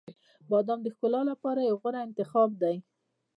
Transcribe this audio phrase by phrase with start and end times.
[0.49, 2.75] •بادام د ښکلا لپاره یو غوره انتخاب دی.